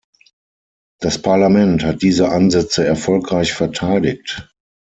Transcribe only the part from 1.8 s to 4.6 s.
hat diese Ansätze erfolgreich verteidigt.